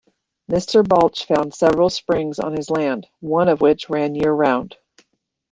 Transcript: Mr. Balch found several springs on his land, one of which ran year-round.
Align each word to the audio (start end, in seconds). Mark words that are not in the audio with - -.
Mr. 0.49 0.83
Balch 0.83 1.27
found 1.27 1.53
several 1.53 1.91
springs 1.91 2.39
on 2.39 2.57
his 2.57 2.71
land, 2.71 3.05
one 3.19 3.47
of 3.47 3.61
which 3.61 3.87
ran 3.87 4.15
year-round. 4.15 4.75